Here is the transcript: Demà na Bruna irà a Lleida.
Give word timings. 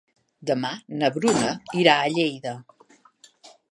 Demà 0.49 0.71
na 1.03 1.11
Bruna 1.19 1.53
irà 1.85 1.97
a 2.07 2.11
Lleida. 2.17 2.59